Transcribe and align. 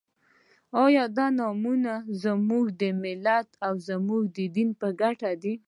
آیا 0.85 1.03
دا 1.17 1.25
نومؤنه 1.37 1.95
زموږ 2.23 2.65
د 2.79 2.83
امت 2.93 3.47
او 3.65 3.73
زموږ 3.89 4.23
د 4.37 4.39
دین 4.55 4.69
په 4.79 4.87
ګټه 5.01 5.31
ده؟ 5.41 5.53